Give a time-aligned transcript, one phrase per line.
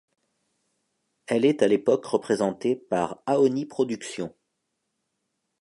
[1.27, 4.33] Elle est à l'époque représentée par Aoni Production.